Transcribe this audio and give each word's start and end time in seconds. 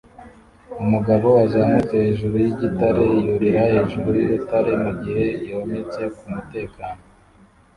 Umugabo 0.83 1.25
wazamutse 1.37 1.93
hejuru 2.03 2.35
yigitare 2.43 3.03
yurira 3.25 3.61
hejuru 3.71 4.09
yurutare 4.19 4.71
mugihe 4.83 5.25
yometse 5.49 6.01
kumutekano 6.15 7.01